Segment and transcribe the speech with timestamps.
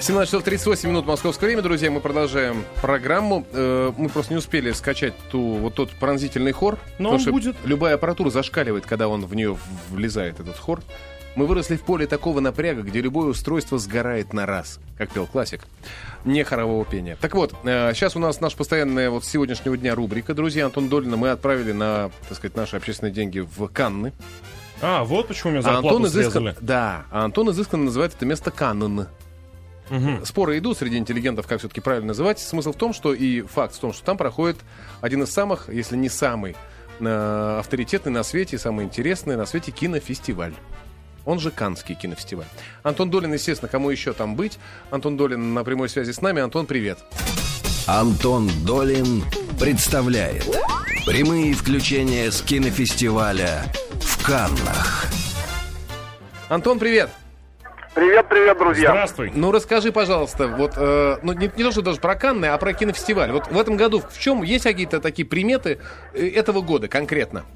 [0.00, 1.90] Семнадцать часов 38 минут московское время, друзья.
[1.90, 3.44] Мы продолжаем программу.
[3.52, 6.78] Э, Мы просто не успели скачать ту, вот тот пронзительный хор.
[6.98, 7.56] Но потому он что будет.
[7.64, 9.56] Любая аппаратура зашкаливает, когда он в нее
[9.90, 10.80] влезает, этот хор.
[11.36, 15.66] Мы выросли в поле такого напряга, где любое устройство сгорает на раз, как пел классик.
[16.24, 17.18] Не хорового пения.
[17.20, 20.32] Так вот, э, сейчас у нас наша постоянная вот с сегодняшнего дня рубрика.
[20.32, 24.14] Друзья, Антон Долина мы отправили на, так сказать, наши общественные деньги в Канны.
[24.80, 26.54] А, вот почему меня А зарплату Антон изыскан...
[26.62, 29.06] Да, а Антон изысканно называет это место Канн.
[29.90, 30.24] Мгм.
[30.24, 32.38] Споры идут среди интеллигентов, как все-таки правильно называть.
[32.38, 34.56] Смысл в том, что и факт в том, что там проходит
[35.02, 36.56] один из самых, если не самый
[36.98, 40.54] э, авторитетный на свете, самый интересный на свете кинофестиваль.
[41.26, 42.46] Он же Канский кинофестиваль.
[42.84, 44.58] Антон Долин, естественно, кому еще там быть?
[44.90, 46.40] Антон Долин на прямой связи с нами.
[46.40, 46.98] Антон, привет.
[47.86, 49.24] Антон Долин
[49.60, 50.44] представляет
[51.04, 53.64] прямые включения с кинофестиваля
[54.00, 55.06] в Каннах.
[56.48, 57.10] Антон, привет.
[57.94, 58.90] Привет, привет, друзья.
[58.90, 59.32] Здравствуй.
[59.34, 62.72] Ну, расскажи, пожалуйста, вот, э, ну, не, не то, что даже про Канны, а про
[62.72, 63.32] кинофестиваль.
[63.32, 65.78] Вот в этом году в чем есть какие-то такие приметы
[66.12, 67.46] э, этого года конкретно?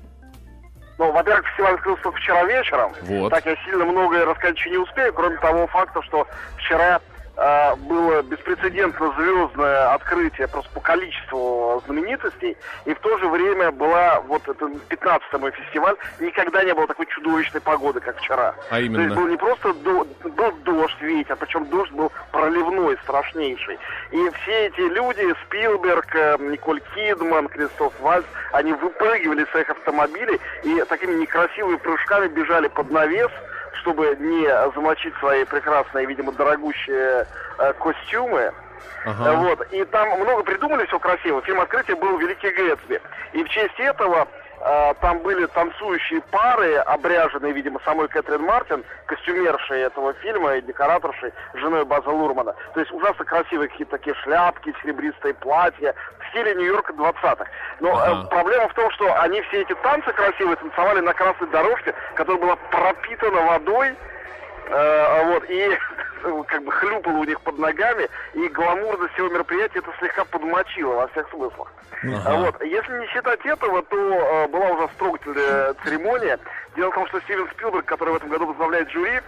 [1.01, 2.93] Ну, во-первых, фестиваль открылся вчера вечером.
[3.01, 3.31] Вот.
[3.31, 7.01] Так я сильно многое рассказать еще не успею, кроме того факта, что вчера
[7.41, 14.21] э, было беспрецедентно звездное открытие просто по количеству знаменитостей, и в то же время была
[14.21, 18.55] вот это 15-й мой фестиваль, никогда не было такой чудовищной погоды, как вчера.
[18.71, 19.01] А То именно?
[19.03, 23.79] есть был не просто до- был дождь, ветер, причем дождь был проливной, страшнейший.
[24.13, 30.39] И все эти люди, Спилберг, э, Николь Кидман, Кристоф Вальц, они выпрыгивали из своих автомобилей
[30.65, 33.31] и такими некрасивыми прыжками бежали под навес,
[33.81, 37.27] чтобы не замочить свои прекрасные, видимо, дорогущие
[37.59, 38.53] э, костюмы.
[39.05, 39.35] Ага.
[39.37, 39.73] Вот.
[39.73, 41.43] И там много придумали все красиво.
[41.43, 43.01] Фильм открытия был Великий Гэтсби.
[43.33, 44.29] И в честь этого
[45.01, 51.85] там были танцующие пары, обряженные, видимо, самой Кэтрин Мартин, костюмершей этого фильма и декораторшей, женой
[51.85, 52.55] База Лурмана.
[52.75, 57.47] То есть ужасно красивые какие-то такие шляпки, серебристые платья в стиле Нью-Йорка 20-х.
[57.81, 58.29] Но э, Ага.
[58.29, 62.57] проблема в том, что они все эти танцы красивые танцевали на красной дорожке, которая была
[62.57, 63.97] пропитана водой,
[64.71, 65.69] Э, вот, и
[66.47, 71.09] как бы хлюпало у них под ногами, и гламурность всего мероприятия это слегка подмочило во
[71.09, 71.73] всех смыслах.
[72.25, 76.39] А Вот, если не считать этого, то э, была уже трогательная церемония.
[76.77, 79.21] Дело в том, что Стивен Спилберг, который в этом году возглавляет жюри,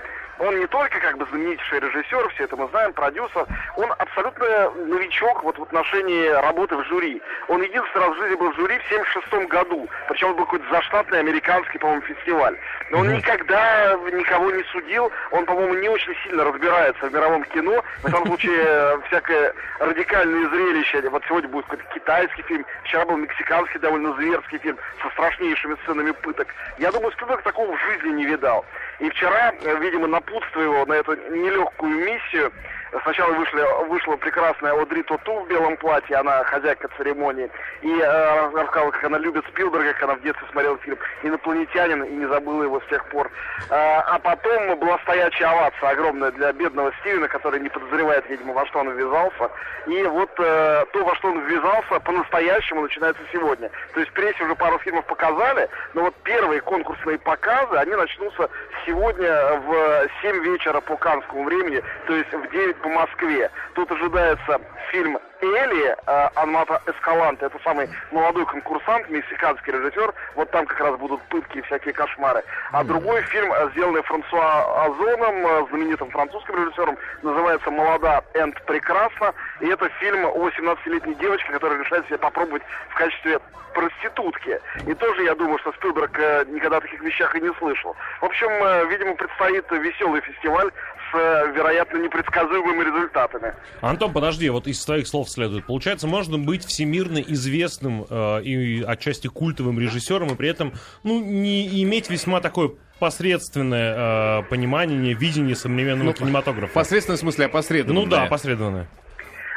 [0.43, 5.43] он не только как бы знаменитейший режиссер, все это мы знаем, продюсер, он абсолютно новичок
[5.45, 7.23] вот в отношении работы в жюри.
[7.47, 10.69] Он единственный раз в жизни был в жюри в 76 году, причем это был какой-то
[10.71, 12.59] заштатный американский, по-моему, фестиваль.
[12.91, 17.85] Но он никогда никого не судил, он, по-моему, не очень сильно разбирается в мировом кино.
[18.03, 21.09] В этом случае э, всякое радикальное зрелище.
[21.09, 26.11] Вот сегодня будет какой-то китайский фильм, вчера был мексиканский довольно зверский фильм со страшнейшими сценами
[26.11, 26.49] пыток.
[26.79, 28.65] Я думаю, Спилберг такого в жизни не видал.
[29.03, 32.53] И вчера, э, видимо, напутствуя его на эту нелегкую миссию,
[33.01, 38.91] Сначала вышли, вышла прекрасная Одри Тоту в белом платье, она хозяйка церемонии, и э, рассказала,
[38.91, 42.81] как она любит Спилберга, как она в детстве смотрела фильм «Инопланетянин» и не забыла его
[42.81, 43.31] с тех пор.
[43.71, 48.67] А, а потом была стоячая овация огромная для бедного Стивена, который не подозревает, видимо, во
[48.67, 49.51] что он ввязался.
[49.87, 53.71] И вот э, то, во что он ввязался, по-настоящему начинается сегодня.
[53.95, 58.51] То есть прессе уже пару фильмов показали, но вот первые конкурсные показы, они начнутся
[58.85, 63.51] сегодня в 7 вечера по канскому времени, то есть в 9 по Москве.
[63.75, 64.61] Тут ожидается
[64.91, 70.97] фильм Эли э, Анмата Эскаланте, это самый молодой конкурсант, мексиканский режиссер, вот там как раз
[70.99, 72.45] будут пытки и всякие кошмары.
[72.71, 79.35] А другой фильм, э, сделанный Франсуа Озоном, э, знаменитым французским режиссером, называется «Молода Энд прекрасно»,
[79.63, 83.39] и это фильм о 17-летней девочке, которая решает себя попробовать в качестве
[83.73, 84.61] проститутки.
[84.87, 87.95] И тоже я думаю, что Спилберг э, никогда о таких вещах и не слышал.
[88.21, 93.55] В общем, э, видимо, предстоит веселый фестиваль с, э, вероятно, непредсказуемыми результатами.
[93.81, 95.65] Антон, подожди, вот из твоих слов следует.
[95.65, 100.73] Получается, можно быть всемирно известным э, и отчасти культовым режиссером, и при этом
[101.05, 106.75] ну, не иметь весьма такое посредственное э, понимание, видение современного Ну, кинематографа.
[106.75, 108.01] Посредственном смысле опосредованно.
[108.01, 108.89] Ну да, посредственное.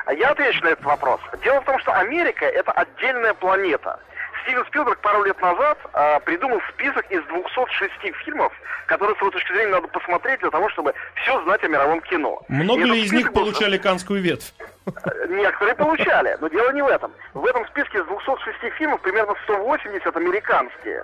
[0.06, 1.20] А Я отвечу на этот вопрос.
[1.44, 4.00] Дело в том, что Америка это отдельная планета.
[4.44, 7.92] Стивен Спилберг пару лет назад а, придумал список из 206
[8.24, 8.54] фильмов,
[8.86, 12.44] которые, с его точки зрения, надо посмотреть для того, чтобы все знать о мировом кино.
[12.48, 14.54] Много И ли из них был- получали канскую ветвь?
[14.86, 17.12] Э, Некоторые получали, но дело не в этом.
[17.34, 21.04] В этом списке из 206 фильмов примерно 180 американские.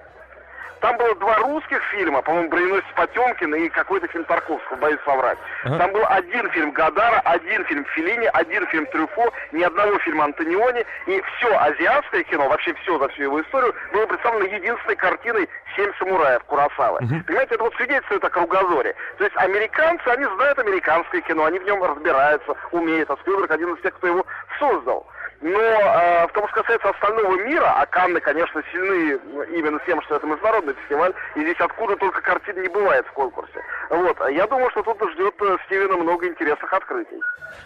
[0.82, 5.38] Там было два русских фильма, по-моему, «Броненосец Потемкин» и какой-то фильм Тарковского, боюсь соврать.
[5.64, 5.78] Ага.
[5.78, 10.84] Там был один фильм Гадара, один фильм Филини, один фильм Трюфо, ни одного фильма Антониони,
[11.06, 15.92] и все азиатское кино, вообще все за всю его историю, было представлено единственной картиной «Семь
[16.00, 17.00] самураев» Курасавы.
[17.28, 18.96] Понимаете, это вот свидетельствует о кругозоре.
[19.18, 23.74] То есть американцы, они знают американское кино, они в нем разбираются, умеют, а Спилберг один
[23.76, 24.26] из тех, кто его
[24.58, 25.06] создал.
[25.42, 29.20] Но э, в том, что касается остального мира, а Канны, конечно, сильны
[29.58, 33.60] именно тем, что это международный фестиваль, и здесь откуда только картин не бывает в конкурсе.
[33.90, 37.18] Вот, я думаю, что тут ждет э, Стивена много интересных открытий.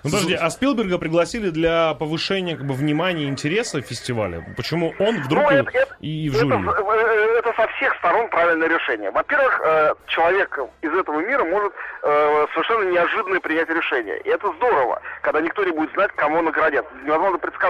[0.03, 4.43] Ну, подожди, а Спилберга пригласили для повышения как бы, внимания и интереса фестиваля?
[4.55, 6.69] Почему он вдруг Ну, и- это, это- и в это, жюри?
[6.69, 9.11] э, это со всех сторон правильное решение.
[9.11, 11.73] Во-первых, э, человек из этого мира может
[12.03, 14.17] э, совершенно неожиданно принять решение.
[14.21, 16.85] И это здорово, когда никто не будет знать, кого наградят.
[17.03, 17.64] Невозможно предсказать.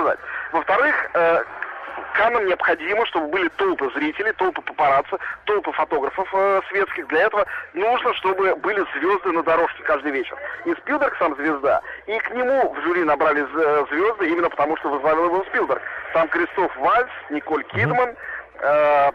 [0.52, 1.44] Во-вторых, э,
[2.14, 7.08] Канам необходимо, чтобы были толпы зрителей, толпы папарацци, толпы фотографов э, светских.
[7.08, 10.38] Для этого нужно, чтобы были звезды на дорожке каждый вечер.
[10.66, 11.82] И Спилберг сам звезда.
[12.08, 15.82] И к нему в жюри набрали з- звезды именно потому, что возглавил его Спилберг.
[16.14, 18.16] Там Кристоф Вальц, Николь Кидман,
[18.60, 19.12] э,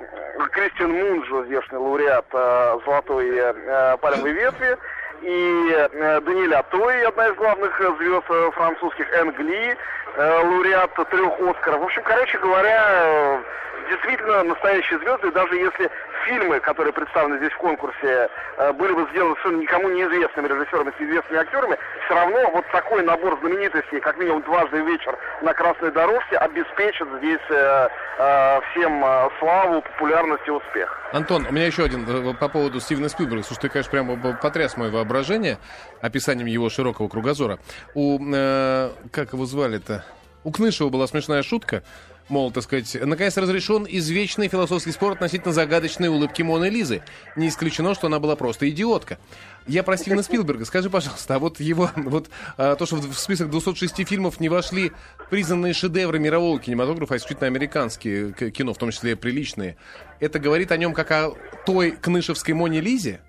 [0.53, 4.77] Кристиан Мунж, известный лауреат э, «Золотой э, пальмовой ветви»,
[5.23, 9.77] и э, Даниэль Атой, одна из главных э, звезд э, французских, Энн Гли,
[10.17, 11.81] э, лауреат трех Оскаров.
[11.81, 13.41] В общем, короче говоря,
[13.89, 15.91] действительно настоящие звезды, даже если
[16.31, 18.29] фильмы, которые представлены здесь в конкурсе,
[18.59, 23.03] э, были бы сделаны совершенно никому неизвестными режиссерами с известными актерами, все равно вот такой
[23.03, 27.89] набор знаменитостей, как минимум дважды вечер на красной дорожке, обеспечит здесь э,
[28.19, 30.97] э, всем э, славу, популярность и успех.
[31.13, 33.43] Антон, у меня еще один э, по поводу Стивена Спилберга.
[33.43, 35.59] Слушай, ты, конечно, прямо потряс мое воображение
[36.01, 37.59] описанием его широкого кругозора.
[37.95, 40.05] У, э, как его звали-то?
[40.45, 41.83] У Кнышева была смешная шутка.
[42.31, 47.03] Мол, так сказать, наконец разрешен извечный философский спор относительно загадочной улыбки Моны Лизы.
[47.35, 49.19] Не исключено, что она была просто идиотка.
[49.67, 50.65] Я про Стивена Спилберга.
[50.65, 54.49] Скажи, пожалуйста, а вот его, вот а, то, что в в список 206 фильмов не
[54.49, 54.93] вошли
[55.29, 59.77] признанные шедевры мирового кинематографа, а исключительно американские кино, в том числе приличные,
[60.21, 61.33] это говорит о нем как о
[61.67, 63.21] той кнышевской Моне Лизе?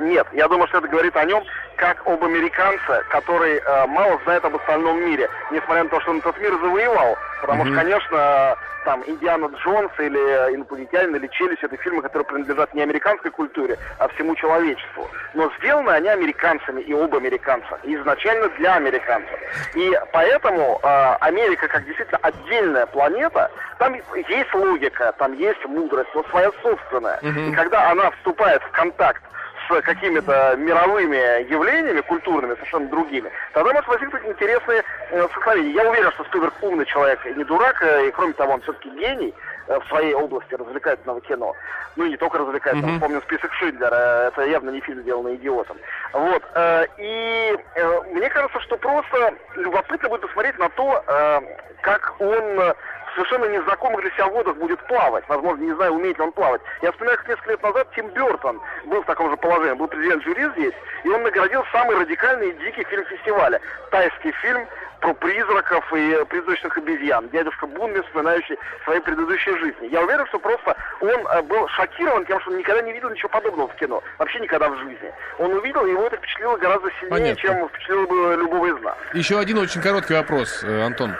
[0.00, 1.44] Нет, я думаю, что это говорит о нем
[1.76, 6.18] как об американце, который э, мало знает об остальном мире, несмотря на то, что он
[6.18, 7.16] этот мир завоевал.
[7.40, 12.72] Потому что, конечно, там Индиана Джонс или э, Инопланетянин или Челюсть это фильмы, которые принадлежат
[12.72, 15.08] не американской культуре, а всему человечеству.
[15.34, 19.38] Но сделаны они американцами и об американцах, и изначально для американцев.
[19.74, 26.24] И поэтому э, Америка как действительно отдельная планета, там есть логика, там есть мудрость, но
[26.30, 27.18] своя собственная.
[27.18, 29.22] И когда она вступает в контакт
[29.68, 35.82] с какими-то мировыми явлениями, культурными, совершенно другими, тогда может возникнуть интересные э, столкновения.
[35.82, 38.90] Я уверен, что Спилберг умный человек и не дурак, э, и кроме того, он все-таки
[38.90, 39.34] гений
[39.68, 41.54] э, в своей области развлекательного кино.
[41.96, 45.76] Ну и не только развлекательного, помню список Шиндлера, это явно не фильм, сделанный идиотом.
[46.12, 46.42] Вот.
[46.54, 51.40] э, И э, мне кажется, что просто любопытно будет посмотреть на то, э,
[51.82, 52.74] как он э,
[53.16, 55.24] совершенно незнакомых для себя водах будет плавать.
[55.28, 56.60] Возможно, не знаю, умеет ли он плавать.
[56.82, 59.76] Я вспоминаю, как несколько лет назад Тим Бертон был в таком же положении.
[59.76, 60.74] Был президент жюри здесь,
[61.04, 63.60] и он наградил самый радикальный и дикий фильм фестиваля.
[63.90, 64.66] Тайский фильм
[65.00, 67.28] про призраков и призрачных обезьян.
[67.30, 69.88] Дядюшка Бунми, вспоминающий свои предыдущие жизни.
[69.88, 73.28] Я уверен, что просто он э, был шокирован тем, что он никогда не видел ничего
[73.28, 74.02] подобного в кино.
[74.18, 75.12] Вообще никогда в жизни.
[75.38, 77.42] Он увидел, и его это впечатлило гораздо сильнее, Понятно.
[77.42, 78.96] чем впечатлило бы любого из нас.
[79.12, 81.14] Еще один очень короткий вопрос, э, Антон.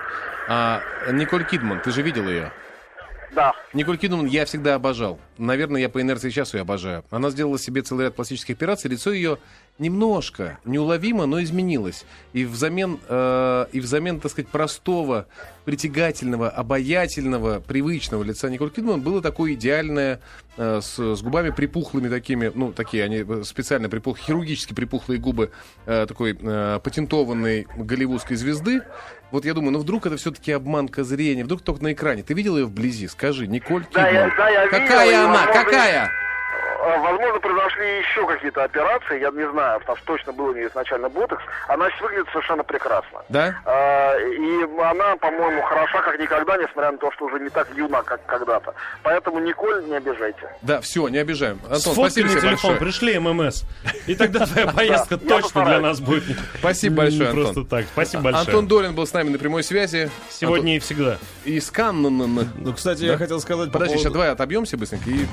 [0.48, 2.52] А, Николь Кидман, ты же видел ее?
[3.34, 3.52] Да.
[3.74, 5.18] Николь Кидман я всегда обожал.
[5.36, 7.04] Наверное, я по инерции сейчас ее обожаю.
[7.10, 8.90] Она сделала себе целый ряд пластических операций.
[8.90, 9.38] Лицо ее
[9.78, 12.06] немножко, неуловимо, но изменилось.
[12.32, 15.26] И взамен, э, и взамен, так сказать, простого,
[15.66, 20.20] притягательного, обаятельного, привычного лица Николь Кидман было такое идеальное,
[20.56, 25.50] э, с, с губами припухлыми такими, ну, такие, они э, специально припух, хирургически припухлые губы
[25.84, 28.82] э, такой э, патентованной голливудской звезды.
[29.36, 32.22] Вот я думаю, ну вдруг это все-таки обманка зрения, вдруг только на экране.
[32.22, 33.06] Ты видел ее вблизи?
[33.06, 34.32] Скажи, Николь Да, я- Кидман.
[34.38, 35.28] да, я видел, Какая и, она?
[35.34, 36.10] возможно, Какая?
[36.86, 40.68] Э, Возможно, произошли еще какие-то операции, я не знаю, потому что точно был у нее
[40.68, 41.42] изначально ботокс.
[41.68, 43.22] Она сейчас выглядит совершенно прекрасно.
[43.28, 43.54] Да?
[43.64, 48.02] Э, И она, по-моему, хороша как никогда, несмотря на то, что уже не так юна,
[48.02, 48.72] как когда-то.
[49.02, 50.48] Поэтому, Николь, не обижайте.
[50.62, 51.58] Да, все, не обижаем.
[51.64, 52.78] Антон, спасибо на тебе телефон, большое.
[52.78, 53.64] пришли ММС.
[54.06, 56.38] И тогда твоя поездка точно для нас будет.
[56.58, 57.44] Спасибо не большое, Антон.
[57.44, 57.84] Просто так.
[57.92, 58.44] Спасибо большое.
[58.46, 60.08] Антон Долин был с нами на прямой связи.
[60.30, 61.12] Сегодня и всегда.
[61.12, 61.18] Антон-
[61.52, 62.46] Из Каннана.
[62.56, 65.26] Ну, кстати, я хотел сказать по Подожди, сейчас давай отобьемся быстренько и...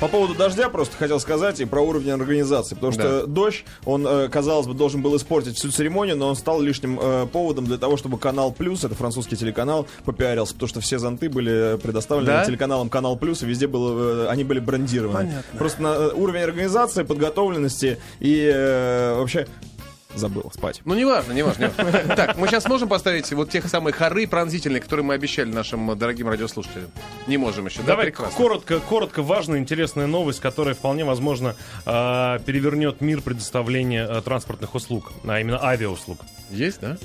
[0.00, 2.74] По поводу дождя просто хотел сказать и про уровень организации.
[2.74, 6.62] Потому что дождь, он, э, казалось бы, должен был испортить всю церемонию, но он стал
[6.62, 10.54] лишним э, поводом для того, чтобы Канал Плюс, это французский телеканал, попиарился.
[10.54, 12.44] Потому что все зонты были предоставлены Да?
[12.46, 15.18] телеканалом Канал Плюс, и везде было, э, они были брендированы.
[15.18, 15.58] Понятно.
[15.58, 19.46] Просто на, э, уровень организации, подготовленности и э, вообще...
[20.14, 20.80] Забыл спать.
[20.84, 21.70] Ну, неважно, неважно.
[21.78, 22.16] неважно.
[22.16, 26.28] Так, мы сейчас можем поставить вот тех самых хоры пронзительные, которые мы обещали нашим дорогим
[26.28, 26.90] радиослушателям?
[27.28, 27.86] Не можем еще, да?
[27.88, 28.36] Давай Прекрасно.
[28.36, 31.54] коротко, коротко, важная, интересная новость, которая вполне возможно
[31.86, 36.18] э, перевернет мир предоставления э, транспортных услуг, а именно авиауслуг.
[36.50, 36.98] Есть, да?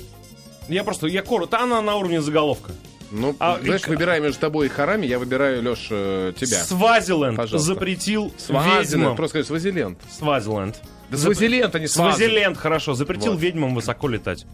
[0.68, 2.72] Я просто, я коротко, она на уровне заголовка.
[3.12, 6.64] Ну, А, знаешь, и- выбирая между тобой и хорами, я выбираю, Леш, э, тебя.
[6.64, 7.74] Свазиленд Пожалуйста.
[7.74, 9.16] запретил Свазиленд, ведьмам...
[9.16, 9.98] просто скажи, Свазиленд.
[10.10, 10.80] Свазиленд.
[11.10, 12.16] Да Свазиленд, а не Свазиленд.
[12.18, 13.40] Свазиленд, хорошо, запретил Вот.
[13.40, 14.46] ведьмам высоко летать.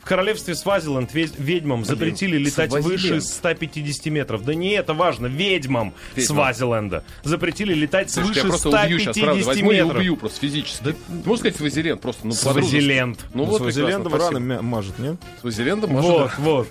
[0.00, 3.00] В королевстве Свазиленд ве- ведьмам запретили летать Свазиленд.
[3.02, 4.44] выше 150 метров.
[4.44, 6.36] Да не это важно, ведьмам Ведьмам.
[6.36, 9.44] Свазиленда запретили летать Слушай, я свыше просто 150 убью сейчас, правда.
[9.44, 9.96] Возьму и метров.
[9.98, 10.82] убью просто физически.
[10.82, 12.26] Ты можешь сказать Свазиленд просто?
[12.26, 12.32] Ну.
[12.32, 13.20] Свазиленд.
[13.32, 15.16] Ну вот, Свазилендом мя- мажет, нет?
[15.40, 16.42] Свазилендом, может, Вот, да.
[16.42, 16.68] вот.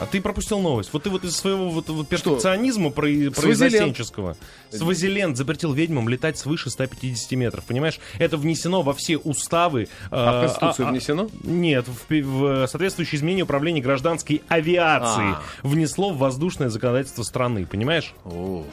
[0.00, 0.90] А ты пропустил новость.
[0.92, 3.36] Вот ты вот из своего вот, вот перфекционизма про, Свазиленд.
[3.36, 4.36] произнесенческого.
[4.70, 7.64] Свазиленд запретил ведьмам летать свыше 150 метров.
[7.64, 7.98] Понимаешь?
[8.18, 9.88] Это внесено во все уставы.
[10.10, 11.30] А в э, Конституцию а- а- внесено?
[11.42, 15.42] Нет, в, в соответствующее изменение управления гражданской авиации А.
[15.62, 17.66] внесло в воздушное законодательство страны.
[17.66, 18.14] Понимаешь?
[18.24, 18.64] О,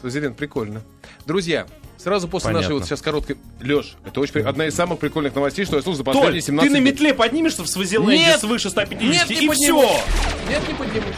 [0.00, 0.82] Свазиленд, прикольно.
[1.26, 1.66] Друзья,
[2.02, 2.62] сразу после Понятно.
[2.68, 3.36] нашей вот сейчас короткой...
[3.60, 6.72] Леш, это очень одна из самых прикольных новостей, что я слушал за последние Толь, 17
[6.72, 9.58] ты на метле поднимешься в Свазиленде свыше 150 Нет, не и поднимусь.
[9.58, 10.00] все.
[10.48, 11.14] Нет, не поднимусь.